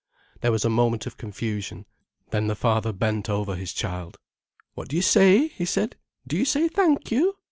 There 0.39 0.51
was 0.51 0.65
a 0.65 0.69
moment 0.71 1.05
of 1.05 1.15
confusion, 1.17 1.85
then 2.31 2.47
the 2.47 2.55
father 2.55 2.91
bent 2.91 3.29
over 3.29 3.55
his 3.55 3.71
child: 3.71 4.17
"What 4.73 4.87
do 4.87 4.95
you 4.95 5.01
say?" 5.03 5.49
he 5.49 5.63
said. 5.65 5.95
"Do 6.25 6.35
you 6.35 6.45
say 6.45 6.67
thank 6.69 7.11
you? 7.11 7.37